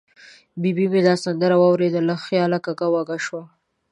[0.61, 3.43] ببۍ مې دا سندره واورېده، له خیاله کږه وږه شوه.